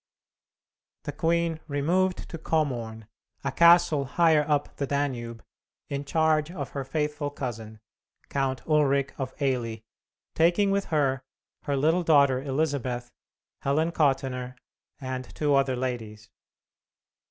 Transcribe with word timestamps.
The 1.03 1.11
queen 1.11 1.59
removed 1.67 2.27
to 2.29 2.39
Komorn, 2.39 3.05
a 3.43 3.51
castle 3.51 4.05
higher 4.05 4.43
up 4.49 4.77
the 4.77 4.87
Danube, 4.87 5.43
in 5.89 6.05
charge 6.05 6.49
of 6.49 6.71
her 6.71 6.83
faithful 6.83 7.29
cousin, 7.29 7.79
Count 8.27 8.63
Ulric 8.67 9.13
of 9.19 9.31
Eily, 9.39 9.83
taking 10.33 10.71
with 10.71 10.85
her 10.85 11.21
her 11.65 11.77
little 11.77 12.01
daughter 12.01 12.41
Elizabeth, 12.41 13.11
Helen 13.61 13.91
Kottenner, 13.91 14.55
and 14.99 15.25
two 15.35 15.53
other 15.53 15.75
ladies. 15.75 16.31